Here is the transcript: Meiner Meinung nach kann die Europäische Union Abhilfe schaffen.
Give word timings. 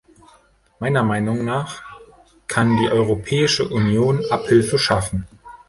Meiner 0.79 1.03
Meinung 1.03 1.45
nach 1.45 1.83
kann 2.47 2.75
die 2.77 2.89
Europäische 2.89 3.69
Union 3.69 4.25
Abhilfe 4.31 4.79
schaffen. 4.79 5.27